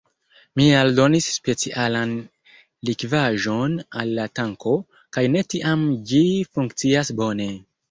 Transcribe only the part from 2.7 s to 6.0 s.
likvaĵon al la tanko, kaj de tiam